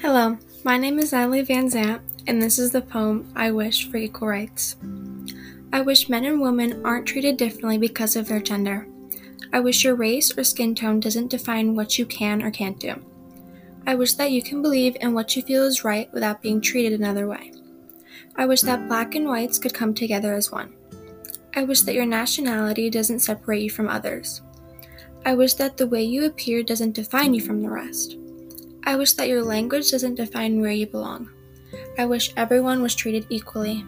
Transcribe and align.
Hello, 0.00 0.38
my 0.62 0.78
name 0.78 1.00
is 1.00 1.10
Natalie 1.10 1.42
Van 1.42 1.68
Zant, 1.68 2.00
and 2.28 2.40
this 2.40 2.56
is 2.56 2.70
the 2.70 2.80
poem 2.80 3.32
I 3.34 3.50
Wish 3.50 3.90
for 3.90 3.96
Equal 3.96 4.28
Rights. 4.28 4.76
I 5.72 5.80
wish 5.80 6.08
men 6.08 6.24
and 6.24 6.40
women 6.40 6.86
aren't 6.86 7.08
treated 7.08 7.36
differently 7.36 7.78
because 7.78 8.14
of 8.14 8.28
their 8.28 8.38
gender. 8.40 8.86
I 9.52 9.58
wish 9.58 9.82
your 9.82 9.96
race 9.96 10.38
or 10.38 10.44
skin 10.44 10.76
tone 10.76 11.00
doesn't 11.00 11.32
define 11.32 11.74
what 11.74 11.98
you 11.98 12.06
can 12.06 12.44
or 12.44 12.52
can't 12.52 12.78
do. 12.78 12.94
I 13.88 13.96
wish 13.96 14.12
that 14.14 14.30
you 14.30 14.40
can 14.40 14.62
believe 14.62 14.96
in 15.00 15.14
what 15.14 15.34
you 15.34 15.42
feel 15.42 15.64
is 15.64 15.82
right 15.82 16.08
without 16.12 16.42
being 16.42 16.60
treated 16.60 16.92
another 16.92 17.26
way. 17.26 17.52
I 18.36 18.46
wish 18.46 18.60
that 18.60 18.86
black 18.86 19.16
and 19.16 19.26
whites 19.26 19.58
could 19.58 19.74
come 19.74 19.94
together 19.94 20.32
as 20.32 20.52
one. 20.52 20.74
I 21.56 21.64
wish 21.64 21.80
that 21.82 21.94
your 21.94 22.06
nationality 22.06 22.88
doesn't 22.88 23.18
separate 23.18 23.62
you 23.62 23.70
from 23.70 23.88
others. 23.88 24.42
I 25.26 25.34
wish 25.34 25.54
that 25.54 25.76
the 25.76 25.88
way 25.88 26.04
you 26.04 26.24
appear 26.24 26.62
doesn't 26.62 26.94
define 26.94 27.34
you 27.34 27.40
from 27.40 27.62
the 27.62 27.70
rest. 27.70 28.16
I 28.88 28.96
wish 28.96 29.12
that 29.12 29.28
your 29.28 29.44
language 29.44 29.90
doesn't 29.90 30.14
define 30.14 30.62
where 30.62 30.72
you 30.72 30.86
belong. 30.86 31.28
I 31.98 32.06
wish 32.06 32.32
everyone 32.38 32.80
was 32.80 32.94
treated 32.94 33.26
equally. 33.28 33.84